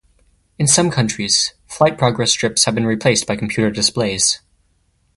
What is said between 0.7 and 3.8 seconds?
countries, flight progress strips have been replaced by computer